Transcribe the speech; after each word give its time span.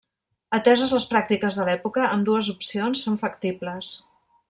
Ateses 0.57 0.93
les 0.95 1.05
pràctiques 1.11 1.59
de 1.61 1.65
l'època, 1.69 2.07
ambdues 2.17 2.49
opcions 2.57 3.05
són 3.09 3.21
factibles. 3.27 3.95